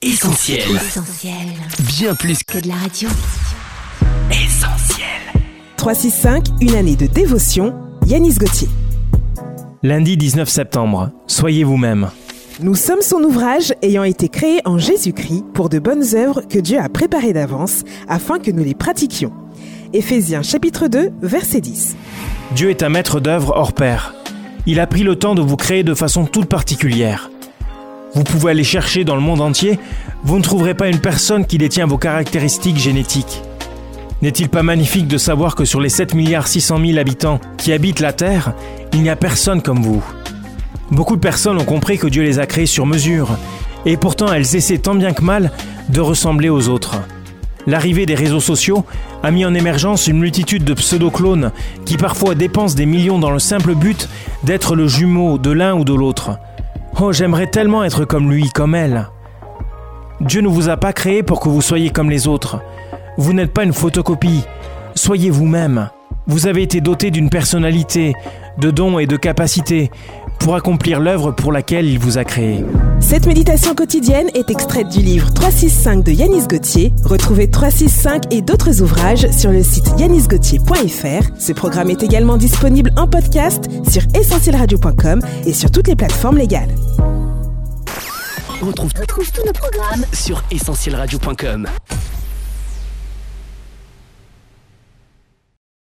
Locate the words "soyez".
11.26-11.64, 61.62-61.90, 64.96-65.30